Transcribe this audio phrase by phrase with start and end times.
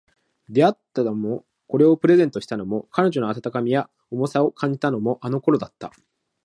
[0.49, 5.91] 出会ったのも、これをプレゼントしたのも、彼女の温かさや重みを感じたのも、あの頃だった